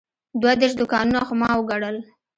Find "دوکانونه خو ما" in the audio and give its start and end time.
0.81-1.49